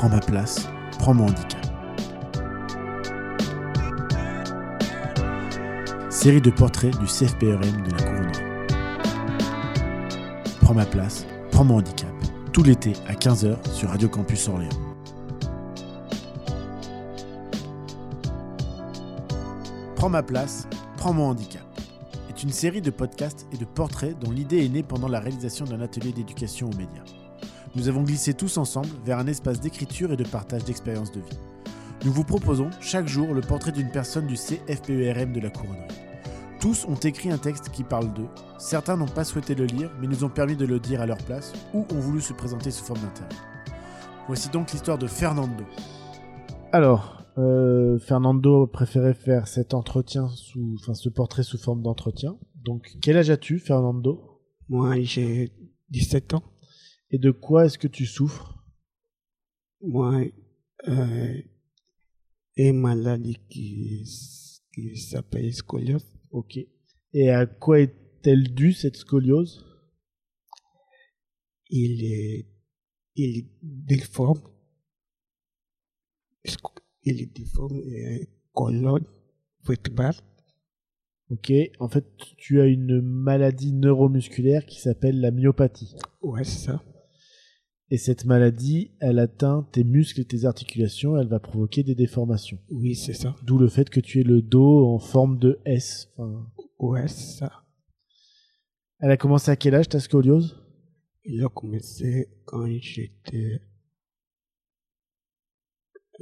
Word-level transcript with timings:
prends 0.00 0.08
ma 0.08 0.20
place, 0.20 0.66
prends 0.98 1.12
mon 1.12 1.26
handicap. 1.26 1.60
Série 6.08 6.40
de 6.40 6.48
portraits 6.48 6.98
du 6.98 7.04
CFPRM 7.04 7.82
de 7.82 7.90
la 7.90 8.02
couronnerie. 8.02 8.42
Prends 10.62 10.72
ma 10.72 10.86
place, 10.86 11.26
prends 11.50 11.64
mon 11.64 11.76
handicap. 11.76 12.08
Tout 12.50 12.62
l'été 12.62 12.94
à 13.08 13.12
15h 13.12 13.58
sur 13.74 13.90
Radio 13.90 14.08
Campus 14.08 14.48
Orléans. 14.48 14.70
Prends 19.96 20.08
ma 20.08 20.22
place, 20.22 20.66
prends 20.96 21.12
mon 21.12 21.28
handicap 21.28 21.60
est 22.30 22.42
une 22.42 22.52
série 22.52 22.80
de 22.80 22.90
podcasts 22.90 23.46
et 23.52 23.58
de 23.58 23.66
portraits 23.66 24.18
dont 24.18 24.30
l'idée 24.30 24.64
est 24.64 24.70
née 24.70 24.82
pendant 24.82 25.08
la 25.08 25.20
réalisation 25.20 25.66
d'un 25.66 25.82
atelier 25.82 26.12
d'éducation 26.12 26.70
aux 26.70 26.76
médias. 26.76 27.19
Nous 27.76 27.88
avons 27.88 28.02
glissé 28.02 28.34
tous 28.34 28.58
ensemble 28.58 28.88
vers 29.04 29.18
un 29.18 29.28
espace 29.28 29.60
d'écriture 29.60 30.12
et 30.12 30.16
de 30.16 30.24
partage 30.24 30.64
d'expériences 30.64 31.12
de 31.12 31.20
vie. 31.20 31.38
Nous 32.04 32.12
vous 32.12 32.24
proposons 32.24 32.70
chaque 32.80 33.06
jour 33.06 33.32
le 33.32 33.42
portrait 33.42 33.70
d'une 33.70 33.90
personne 33.90 34.26
du 34.26 34.34
CFPERM 34.34 35.32
de 35.32 35.40
la 35.40 35.50
couronnerie. 35.50 35.86
Tous 36.60 36.84
ont 36.86 36.96
écrit 36.96 37.30
un 37.30 37.38
texte 37.38 37.70
qui 37.70 37.84
parle 37.84 38.12
d'eux. 38.12 38.28
Certains 38.58 38.96
n'ont 38.96 39.06
pas 39.06 39.22
souhaité 39.22 39.54
le 39.54 39.66
lire, 39.66 39.90
mais 40.00 40.08
nous 40.08 40.24
ont 40.24 40.28
permis 40.28 40.56
de 40.56 40.66
le 40.66 40.80
dire 40.80 41.00
à 41.00 41.06
leur 41.06 41.18
place, 41.18 41.52
ou 41.72 41.86
ont 41.92 42.00
voulu 42.00 42.20
se 42.20 42.32
présenter 42.32 42.72
sous 42.72 42.84
forme 42.84 43.00
d'interview. 43.00 43.38
Voici 44.26 44.48
donc 44.48 44.72
l'histoire 44.72 44.98
de 44.98 45.06
Fernando. 45.06 45.64
Alors, 46.72 47.24
euh, 47.38 47.98
Fernando 48.00 48.66
préférait 48.66 49.14
faire 49.14 49.46
cet 49.46 49.74
entretien 49.74 50.28
sous, 50.28 50.74
enfin 50.80 50.94
ce 50.94 51.08
portrait 51.08 51.44
sous 51.44 51.58
forme 51.58 51.82
d'entretien. 51.82 52.36
Donc, 52.56 52.96
quel 53.00 53.16
âge 53.16 53.30
as-tu, 53.30 53.60
Fernando? 53.60 54.40
Moi, 54.68 55.00
j'ai 55.02 55.52
17 55.90 56.34
ans. 56.34 56.42
Et 57.10 57.18
de 57.18 57.30
quoi 57.30 57.66
est-ce 57.66 57.78
que 57.78 57.88
tu 57.88 58.06
souffres? 58.06 58.56
Moi, 59.82 60.26
euh, 60.86 61.42
une 62.56 62.80
maladie 62.80 63.38
qui, 63.48 64.04
qui 64.72 64.96
s'appelle 64.96 65.52
scoliose. 65.52 66.06
Ok. 66.30 66.58
Et 67.12 67.30
à 67.30 67.46
quoi 67.46 67.80
est-elle 67.80 68.54
due 68.54 68.72
cette 68.72 68.96
scoliose? 68.96 69.64
Il 71.68 72.04
est, 72.04 72.46
il 73.16 73.38
est 73.38 73.50
déforme. 73.62 74.42
Il 77.02 77.20
est 77.20 77.34
déforme 77.34 77.80
et 77.86 78.28
colonne 78.52 79.06
vertébrale. 79.64 80.14
Ok. 81.30 81.52
En 81.80 81.88
fait, 81.88 82.04
tu 82.36 82.60
as 82.60 82.66
une 82.66 83.00
maladie 83.00 83.72
neuromusculaire 83.72 84.64
qui 84.66 84.80
s'appelle 84.80 85.20
la 85.20 85.30
myopathie. 85.30 85.96
Ouais, 86.20 86.44
c'est 86.44 86.66
ça. 86.66 86.84
Et 87.92 87.98
cette 87.98 88.24
maladie, 88.24 88.92
elle 89.00 89.18
atteint 89.18 89.66
tes 89.72 89.82
muscles 89.82 90.20
et 90.20 90.24
tes 90.24 90.44
articulations, 90.44 91.16
elle 91.16 91.26
va 91.26 91.40
provoquer 91.40 91.82
des 91.82 91.96
déformations. 91.96 92.58
Oui, 92.70 92.94
c'est 92.94 93.14
ça. 93.14 93.34
D'où 93.42 93.58
le 93.58 93.68
fait 93.68 93.90
que 93.90 93.98
tu 93.98 94.20
aies 94.20 94.24
le 94.24 94.42
dos 94.42 94.86
en 94.86 94.98
forme 95.00 95.38
de 95.38 95.58
S. 95.64 96.08
Enfin, 96.16 96.46
Ouais, 96.78 97.08
c'est 97.08 97.38
ça. 97.38 97.64
elle 99.00 99.10
a 99.10 99.16
commencé 99.16 99.50
à 99.50 99.56
quel 99.56 99.74
âge 99.74 99.88
ta 99.88 99.98
scoliose? 100.00 100.56
Il 101.24 101.44
a 101.44 101.48
commencé 101.48 102.28
quand 102.46 102.66
j'étais 102.80 103.60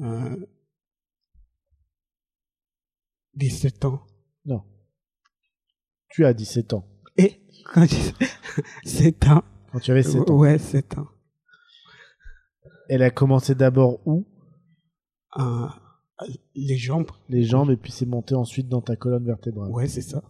euh, 0.01 0.37
17 3.35 3.85
ans. 3.85 4.01
Non. 4.47 4.65
Tu 6.09 6.25
as 6.25 6.33
17 6.33 6.73
ans. 6.73 6.85
Et 7.17 7.41
quand 7.73 7.85
j'ai 7.87 8.27
7 8.89 9.29
ans. 9.29 9.45
Quand 9.71 9.81
tu 9.81 9.91
avais 9.91 10.03
7 10.03 10.31
ans. 10.31 10.37
Ouais, 10.39 10.59
7 10.59 10.99
ans. 10.99 11.09
Elle 12.89 13.03
a 13.03 13.11
commencé 13.11 13.55
d'abord 13.55 14.01
où? 14.07 14.27
Euh, 15.39 15.67
les 16.55 16.77
jambes. 16.77 17.11
Les 17.29 17.43
jambes 17.45 17.71
et 17.71 17.77
puis 17.77 17.93
c'est 17.93 18.07
monté 18.07 18.35
ensuite 18.35 18.69
dans 18.69 18.81
ta 18.81 18.97
colonne 18.97 19.25
vertébrale. 19.27 19.71
Ouais, 19.71 19.87
c'est 19.87 20.01
ça. 20.03 20.23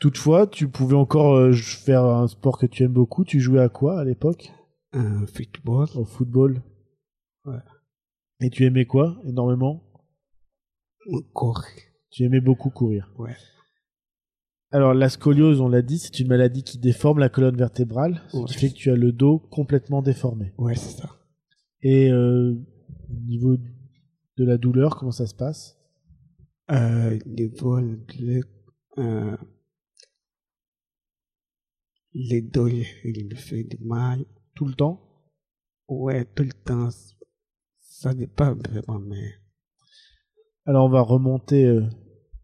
Toutefois, 0.00 0.46
tu 0.46 0.68
pouvais 0.68 0.96
encore 0.96 1.34
euh, 1.36 1.52
faire 1.52 2.04
un 2.04 2.26
sport 2.26 2.58
que 2.58 2.66
tu 2.66 2.82
aimes 2.82 2.92
beaucoup. 2.92 3.24
Tu 3.24 3.40
jouais 3.40 3.60
à 3.60 3.68
quoi 3.68 4.00
à 4.00 4.04
l'époque? 4.04 4.52
Un 4.92 5.26
football. 5.26 5.88
Au 5.94 6.04
football. 6.04 6.62
Ouais. 7.44 7.58
Et 8.40 8.50
tu 8.50 8.64
aimais 8.64 8.86
quoi 8.86 9.16
énormément? 9.24 9.82
Corps. 11.32 11.64
Tu 12.10 12.24
aimais 12.24 12.40
beaucoup 12.40 12.70
courir. 12.70 13.12
Ouais. 13.18 13.36
Alors 14.70 14.94
la 14.94 15.08
scoliose, 15.08 15.60
on 15.60 15.68
l'a 15.68 15.82
dit, 15.82 15.98
c'est 15.98 16.18
une 16.20 16.28
maladie 16.28 16.64
qui 16.64 16.78
déforme 16.78 17.18
la 17.20 17.28
colonne 17.28 17.56
vertébrale, 17.56 18.22
ce 18.28 18.36
Ouais. 18.38 18.44
qui 18.46 18.54
fait 18.54 18.68
que 18.70 18.74
tu 18.74 18.90
as 18.90 18.96
le 18.96 19.12
dos 19.12 19.38
complètement 19.38 20.02
déformé. 20.02 20.52
Ouais, 20.58 20.74
c'est 20.74 21.00
ça. 21.00 21.10
Et 21.84 22.10
euh, 22.10 22.54
au 23.10 23.20
niveau 23.26 23.58
de 23.58 24.44
la 24.44 24.56
douleur, 24.56 24.96
comment 24.96 25.10
ça 25.12 25.26
se 25.26 25.34
passe? 25.34 25.78
Euh, 26.70 27.18
les, 27.26 27.52
euh, 28.98 29.36
les 32.14 32.40
dos, 32.40 32.68
il 32.68 33.28
me 33.28 33.34
fait 33.34 33.64
du 33.64 33.76
mal. 33.84 34.24
Tout 34.54 34.64
le 34.64 34.72
temps? 34.72 34.98
Ouais, 35.86 36.24
tout 36.24 36.44
le 36.44 36.52
temps. 36.52 36.88
Ça 37.80 38.14
n'est 38.14 38.28
pas 38.28 38.54
vraiment, 38.54 38.98
mais 38.98 39.34
Alors 40.64 40.86
on 40.86 40.88
va 40.90 41.02
remonter 41.02 41.66
euh, 41.66 41.84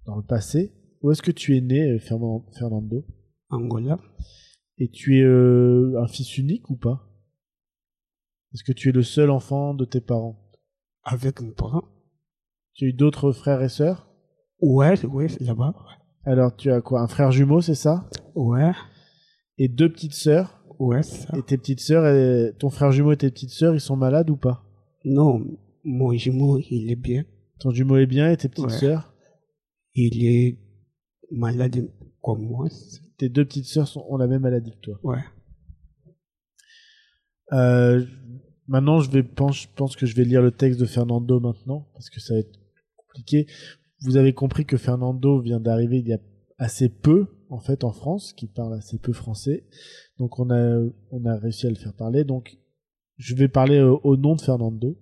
dans 0.05 0.17
le 0.17 0.23
passé. 0.23 0.71
Où 1.01 1.13
est-ce 1.13 1.23
que 1.23 1.31
tu 1.31 1.57
es 1.57 1.63
né, 1.63 1.99
Fernan- 1.99 2.45
Fernando? 2.59 3.07
Angola. 3.49 3.99
Et 4.77 4.91
tu 4.91 5.19
es 5.19 5.25
un 5.25 6.07
fils 6.09 6.37
unique 6.37 6.69
ou 6.69 6.77
pas? 6.77 7.10
Est-ce 8.53 8.65
que 8.65 8.73
tu 8.73 8.89
es 8.89 8.93
le 8.93 9.03
seul 9.03 9.31
enfant 9.31 9.75
de 9.75 9.85
tes 9.85 10.01
parents? 10.01 10.37
Avec 11.05 11.41
mes 11.41 11.53
parents. 11.53 11.85
Tu 12.75 12.85
as 12.85 12.89
eu 12.89 12.93
d'autres 12.93 13.33
frères 13.33 13.63
et 13.63 13.69
sœurs? 13.69 14.09
Ouais, 14.61 15.03
ouais, 15.07 15.29
c'est 15.29 15.43
là-bas. 15.43 15.75
Alors 16.25 16.55
tu 16.55 16.71
as 16.71 16.81
quoi? 16.81 17.01
Un 17.01 17.07
frère 17.09 17.31
jumeau, 17.33 17.61
c'est 17.61 17.75
ça? 17.75 18.09
Ouais, 18.35 18.73
Et 19.59 19.69
deux 19.69 19.91
petites 19.91 20.15
sœurs? 20.15 20.63
Ouais, 20.79 21.03
c'est 21.03 21.27
ça. 21.29 21.37
Et 21.39 21.43
tes 21.43 21.59
petites 21.59 21.81
sœurs, 21.81 22.07
et- 22.07 22.55
ton 22.59 22.71
frère 22.71 22.91
jumeau 22.93 23.13
et 23.13 23.17
tes 23.17 23.31
petites 23.31 23.51
sœurs, 23.51 23.75
ils 23.75 23.81
sont 23.81 23.97
malades 23.97 24.31
ou 24.31 24.37
pas? 24.37 24.65
Non, 25.05 25.45
mon 25.85 26.13
jumeau, 26.15 26.59
il 26.71 26.91
est 26.91 26.97
bien. 26.97 27.25
Ton 27.59 27.71
jumeau 27.71 27.97
est 27.99 28.07
bien 28.07 28.31
et 28.31 28.37
tes 28.37 28.49
petites 28.49 28.65
Ouais. 28.67 28.71
sœurs? 28.79 29.15
Il 29.95 30.25
est 30.25 30.59
malade 31.31 31.89
comme 32.23 32.43
moi. 32.43 32.69
Tes 33.19 33.29
deux 33.29 33.45
petites 33.45 33.67
sœurs 33.67 33.89
ont 34.11 34.17
la 34.17 34.27
même 34.27 34.43
maladie 34.43 34.73
que 34.73 34.81
toi? 34.81 34.99
Ouais. 35.03 35.21
Euh, 37.53 38.05
maintenant, 38.69 39.01
je 39.01 39.11
vais 39.11 39.23
pense, 39.23 39.63
je 39.63 39.69
pense 39.75 39.97
que 39.97 40.07
je 40.07 40.15
vais 40.15 40.25
lire 40.25 40.43
le 40.43 40.51
texte 40.51 40.81
de 40.81 40.87
Fernando 40.87 41.41
maintenant 41.41 41.89
parce 41.95 42.11
que 42.11 42.21
ça 42.21 42.35
va 42.35 42.41
être 42.41 42.59
compliqué. 42.97 43.47
Vous 44.03 44.17
avez 44.17 44.33
compris 44.33 44.65
que 44.65 44.77
Fernando 44.77 45.41
vient 45.41 45.61
d'arriver 45.61 45.99
il 45.99 46.09
y 46.09 46.13
a 46.13 46.19
assez 46.59 46.89
peu 46.89 47.27
en 47.49 47.59
fait 47.59 47.85
en 47.85 47.93
France, 47.93 48.33
qui 48.33 48.47
parle 48.47 48.75
assez 48.75 48.99
peu 48.99 49.13
français. 49.13 49.67
Donc 50.19 50.39
on 50.39 50.51
a 50.51 50.81
on 51.11 51.25
a 51.25 51.37
réussi 51.37 51.67
à 51.67 51.71
le 51.71 51.77
faire 51.77 51.95
parler. 51.95 52.25
Donc 52.25 52.59
je 53.17 53.35
vais 53.35 53.49
parler 53.49 53.81
au 53.81 54.17
nom 54.17 54.37
de 54.37 54.41
Fernando. 54.41 54.97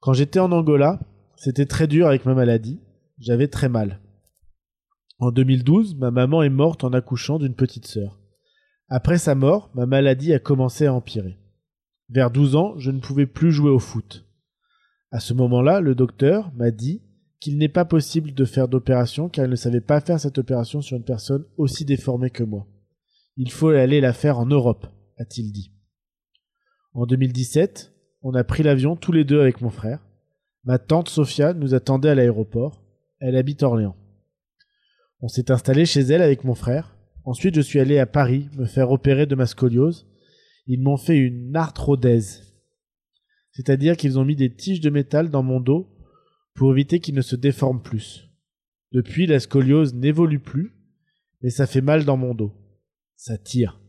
Quand 0.00 0.12
j'étais 0.12 0.38
en 0.38 0.52
Angola, 0.52 1.00
c'était 1.36 1.66
très 1.66 1.86
dur 1.86 2.06
avec 2.06 2.26
ma 2.26 2.34
maladie. 2.34 2.80
J'avais 3.18 3.48
très 3.48 3.68
mal. 3.68 4.00
En 5.18 5.32
2012, 5.32 5.96
ma 5.96 6.10
maman 6.10 6.42
est 6.42 6.50
morte 6.50 6.84
en 6.84 6.92
accouchant 6.92 7.38
d'une 7.38 7.54
petite 7.54 7.86
sœur. 7.86 8.20
Après 8.88 9.18
sa 9.18 9.34
mort, 9.34 9.70
ma 9.74 9.86
maladie 9.86 10.32
a 10.32 10.38
commencé 10.38 10.86
à 10.86 10.94
empirer. 10.94 11.38
Vers 12.10 12.30
12 12.30 12.56
ans, 12.56 12.74
je 12.78 12.90
ne 12.90 13.00
pouvais 13.00 13.26
plus 13.26 13.52
jouer 13.52 13.70
au 13.70 13.78
foot. 13.78 14.26
À 15.10 15.20
ce 15.20 15.34
moment-là, 15.34 15.80
le 15.80 15.94
docteur 15.94 16.52
m'a 16.54 16.70
dit 16.70 17.02
qu'il 17.40 17.58
n'est 17.58 17.68
pas 17.68 17.84
possible 17.84 18.34
de 18.34 18.44
faire 18.44 18.68
d'opération 18.68 19.28
car 19.28 19.44
il 19.44 19.50
ne 19.50 19.56
savait 19.56 19.80
pas 19.80 20.00
faire 20.00 20.18
cette 20.18 20.38
opération 20.38 20.80
sur 20.80 20.96
une 20.96 21.04
personne 21.04 21.44
aussi 21.56 21.84
déformée 21.84 22.30
que 22.30 22.42
moi. 22.42 22.66
Il 23.36 23.50
faut 23.50 23.68
aller 23.68 24.00
la 24.00 24.12
faire 24.12 24.38
en 24.38 24.46
Europe, 24.46 24.86
a-t-il 25.18 25.52
dit. 25.52 25.72
En 26.94 27.06
2017, 27.06 27.92
on 28.22 28.34
a 28.34 28.42
pris 28.42 28.62
l'avion 28.62 28.96
tous 28.96 29.12
les 29.12 29.24
deux 29.24 29.40
avec 29.40 29.60
mon 29.60 29.70
frère. 29.70 30.00
Ma 30.64 30.78
tante 30.78 31.08
Sophia 31.08 31.54
nous 31.54 31.74
attendait 31.74 32.10
à 32.10 32.14
l'aéroport. 32.14 32.82
Elle 33.20 33.36
habite 33.36 33.62
Orléans. 33.62 33.96
On 35.20 35.28
s'est 35.28 35.50
installé 35.50 35.86
chez 35.86 36.00
elle 36.00 36.22
avec 36.22 36.44
mon 36.44 36.54
frère. 36.54 36.96
Ensuite, 37.24 37.54
je 37.54 37.60
suis 37.60 37.78
allé 37.78 37.98
à 37.98 38.06
Paris 38.06 38.48
me 38.56 38.66
faire 38.66 38.90
opérer 38.90 39.26
de 39.26 39.34
ma 39.34 39.46
scoliose. 39.46 40.06
Ils 40.68 40.82
m'ont 40.82 40.98
fait 40.98 41.16
une 41.16 41.56
arthrodèse. 41.56 42.54
C'est-à-dire 43.52 43.96
qu'ils 43.96 44.18
ont 44.18 44.24
mis 44.24 44.36
des 44.36 44.54
tiges 44.54 44.80
de 44.80 44.90
métal 44.90 45.30
dans 45.30 45.42
mon 45.42 45.60
dos 45.60 45.88
pour 46.54 46.70
éviter 46.70 47.00
qu'il 47.00 47.14
ne 47.14 47.22
se 47.22 47.36
déforme 47.36 47.82
plus. 47.82 48.28
Depuis, 48.92 49.26
la 49.26 49.40
scoliose 49.40 49.94
n'évolue 49.94 50.40
plus, 50.40 50.76
mais 51.42 51.48
ça 51.48 51.66
fait 51.66 51.80
mal 51.80 52.04
dans 52.04 52.18
mon 52.18 52.34
dos. 52.34 52.52
Ça 53.16 53.38
tire. 53.38 53.80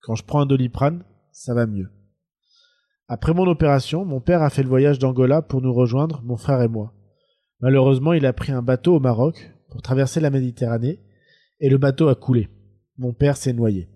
Quand 0.00 0.16
je 0.16 0.24
prends 0.24 0.40
un 0.40 0.46
doliprane, 0.46 1.04
ça 1.30 1.54
va 1.54 1.66
mieux. 1.66 1.88
Après 3.06 3.32
mon 3.32 3.46
opération, 3.46 4.04
mon 4.04 4.20
père 4.20 4.42
a 4.42 4.50
fait 4.50 4.64
le 4.64 4.68
voyage 4.68 4.98
d'Angola 4.98 5.40
pour 5.40 5.62
nous 5.62 5.72
rejoindre, 5.72 6.20
mon 6.24 6.36
frère 6.36 6.62
et 6.62 6.68
moi. 6.68 6.94
Malheureusement, 7.60 8.12
il 8.12 8.26
a 8.26 8.32
pris 8.32 8.50
un 8.50 8.62
bateau 8.62 8.96
au 8.96 9.00
Maroc 9.00 9.52
pour 9.70 9.82
traverser 9.82 10.18
la 10.18 10.30
Méditerranée 10.30 10.98
et 11.60 11.68
le 11.68 11.78
bateau 11.78 12.08
a 12.08 12.16
coulé. 12.16 12.48
Mon 12.96 13.12
père 13.12 13.36
s'est 13.36 13.52
noyé. 13.52 13.88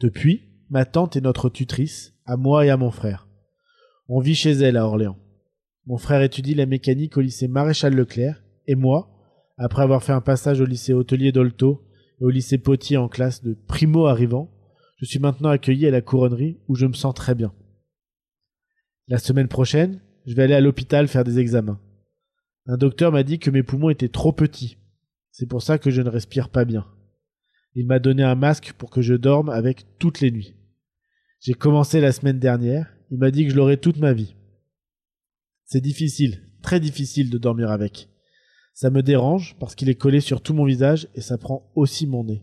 Depuis, 0.00 0.42
ma 0.70 0.84
tante 0.84 1.16
et 1.16 1.20
notre 1.20 1.48
tutrice 1.48 2.14
à 2.24 2.36
moi 2.36 2.64
et 2.64 2.70
à 2.70 2.76
mon 2.76 2.90
frère. 2.90 3.26
On 4.08 4.20
vit 4.20 4.36
chez 4.36 4.52
elle 4.52 4.76
à 4.76 4.86
Orléans. 4.86 5.18
Mon 5.86 5.98
frère 5.98 6.22
étudie 6.22 6.54
la 6.54 6.66
mécanique 6.66 7.16
au 7.16 7.20
lycée 7.20 7.48
Maréchal 7.48 7.94
Leclerc, 7.94 8.42
et 8.66 8.76
moi, 8.76 9.10
après 9.56 9.82
avoir 9.82 10.04
fait 10.04 10.12
un 10.12 10.20
passage 10.20 10.60
au 10.60 10.66
lycée 10.66 10.92
hôtelier 10.92 11.32
d'Olto 11.32 11.84
et 12.20 12.24
au 12.24 12.30
lycée 12.30 12.58
Potier 12.58 12.96
en 12.96 13.08
classe 13.08 13.42
de 13.42 13.54
primo 13.54 14.06
arrivant, 14.06 14.50
je 14.98 15.04
suis 15.04 15.18
maintenant 15.18 15.48
accueilli 15.48 15.86
à 15.86 15.90
la 15.90 16.00
couronnerie 16.00 16.58
où 16.68 16.76
je 16.76 16.86
me 16.86 16.92
sens 16.92 17.14
très 17.14 17.34
bien. 17.34 17.52
La 19.08 19.18
semaine 19.18 19.48
prochaine, 19.48 20.00
je 20.26 20.34
vais 20.34 20.44
aller 20.44 20.54
à 20.54 20.60
l'hôpital 20.60 21.08
faire 21.08 21.24
des 21.24 21.38
examens. 21.38 21.80
Un 22.66 22.76
docteur 22.76 23.10
m'a 23.10 23.22
dit 23.22 23.38
que 23.38 23.50
mes 23.50 23.62
poumons 23.62 23.90
étaient 23.90 24.08
trop 24.08 24.32
petits. 24.32 24.76
C'est 25.32 25.46
pour 25.46 25.62
ça 25.62 25.78
que 25.78 25.90
je 25.90 26.02
ne 26.02 26.10
respire 26.10 26.50
pas 26.50 26.64
bien. 26.64 26.86
Il 27.78 27.86
m'a 27.86 28.00
donné 28.00 28.24
un 28.24 28.34
masque 28.34 28.72
pour 28.76 28.90
que 28.90 29.02
je 29.02 29.14
dorme 29.14 29.50
avec 29.50 29.86
toutes 30.00 30.20
les 30.20 30.32
nuits. 30.32 30.56
J'ai 31.38 31.54
commencé 31.54 32.00
la 32.00 32.10
semaine 32.10 32.40
dernière, 32.40 32.92
il 33.12 33.18
m'a 33.18 33.30
dit 33.30 33.44
que 33.44 33.52
je 33.52 33.56
l'aurais 33.56 33.76
toute 33.76 33.98
ma 33.98 34.12
vie. 34.12 34.34
C'est 35.64 35.80
difficile, 35.80 36.42
très 36.60 36.80
difficile 36.80 37.30
de 37.30 37.38
dormir 37.38 37.70
avec. 37.70 38.08
Ça 38.74 38.90
me 38.90 39.00
dérange 39.00 39.54
parce 39.60 39.76
qu'il 39.76 39.88
est 39.88 39.94
collé 39.94 40.20
sur 40.20 40.40
tout 40.40 40.54
mon 40.54 40.64
visage 40.64 41.06
et 41.14 41.20
ça 41.20 41.38
prend 41.38 41.70
aussi 41.76 42.08
mon 42.08 42.24
nez. 42.24 42.42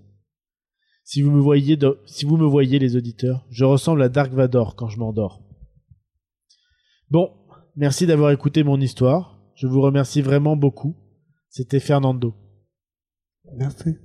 Si 1.04 1.22
vous 1.22 1.32
me 1.32 1.42
voyez, 1.42 1.78
si 2.06 2.24
vous 2.24 2.38
me 2.38 2.48
voyez 2.48 2.80
les 2.80 2.96
auditeurs, 2.96 3.46
je 3.50 3.66
ressemble 3.66 4.04
à 4.04 4.08
Dark 4.08 4.32
Vador 4.32 4.78
quand 4.78 4.88
je 4.88 5.00
m'endors. 5.00 5.44
Bon, 7.10 7.34
merci 7.76 8.08
d'avoir 8.08 8.32
écouté 8.32 8.64
mon 8.64 8.80
histoire. 8.80 9.38
Je 9.56 9.68
vous 9.68 9.82
remercie 9.82 10.22
vraiment 10.22 10.56
beaucoup. 10.56 10.96
C'était 11.50 11.82
Fernando. 11.82 12.34
Merci. 13.58 13.98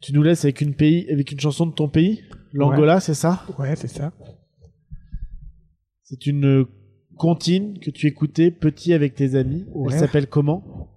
Tu 0.00 0.12
nous 0.12 0.22
laisses 0.22 0.44
avec 0.44 0.60
une, 0.60 0.74
pays, 0.74 1.10
avec 1.10 1.32
une 1.32 1.40
chanson 1.40 1.66
de 1.66 1.72
ton 1.72 1.88
pays? 1.88 2.22
L'Angola, 2.52 3.00
c'est 3.00 3.14
ça? 3.14 3.44
Ouais, 3.58 3.74
c'est 3.74 3.88
ça. 3.88 4.12
C'est 6.04 6.26
une 6.26 6.66
comptine 7.16 7.78
que 7.80 7.90
tu 7.90 8.06
écoutais 8.06 8.50
petit 8.50 8.92
avec 8.94 9.14
tes 9.14 9.34
amis. 9.34 9.66
Ouais. 9.74 9.92
Elle 9.92 9.98
s'appelle 9.98 10.28
comment? 10.28 10.88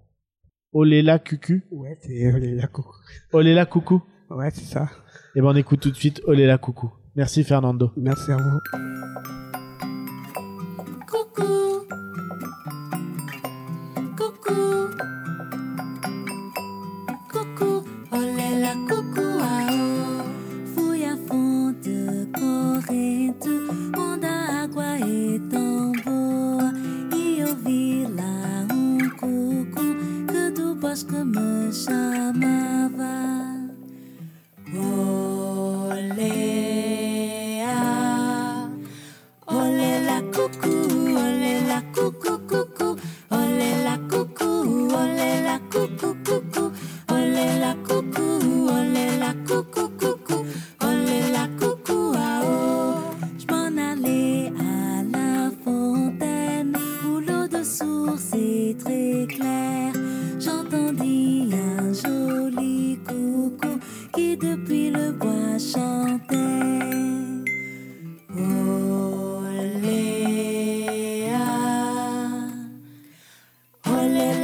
Olela 0.71 1.19
Cucu? 1.19 1.65
Ouais, 1.71 1.97
c'est 2.01 2.31
Olela 2.31 2.67
Coucou. 2.67 2.95
Olela 3.33 3.65
Coucou 3.65 4.03
Ouais, 4.29 4.49
c'est 4.51 4.63
ça. 4.65 4.89
Eh 5.35 5.41
ben 5.41 5.47
on 5.47 5.55
écoute 5.55 5.81
tout 5.81 5.91
de 5.91 5.95
suite 5.95 6.21
Olela 6.25 6.57
Coucou. 6.57 6.93
Merci 7.15 7.43
Fernando. 7.43 7.91
Merci 7.97 8.31
à 8.31 8.37
vous. 8.37 8.59
Coucou, 11.07 11.43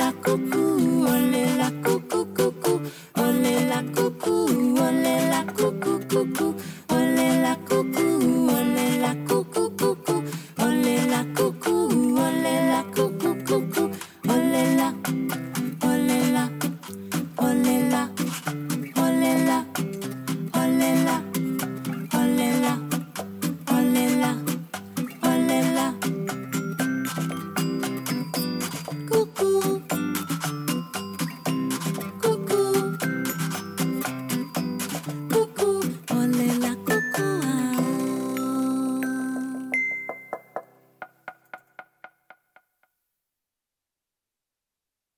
la 0.07 0.13
coucou, 0.23 1.03
olé 1.03 1.43
la 1.57 1.69
coucou, 1.83 2.25
coucou, 2.33 2.79
olé 3.17 3.55
la 3.67 3.83
coucou, 3.95 4.45
olé 4.87 5.15
la 5.29 5.43
coucou, 5.57 5.99
coucou, 6.09 6.55
olé 6.95 7.41
la 7.41 7.55
coucou, 7.67 8.47
olé 8.57 8.87
la 9.01 9.13
coucou, 9.27 9.69
coucou, 9.77 10.23
olé 10.65 10.95
la 11.11 11.25
coucou, 11.35 11.89
olé 12.25 12.55
la 12.71 12.83
coucou, 12.95 13.35
coucou, 13.47 13.89
olé 14.29 14.63
la 14.77 14.93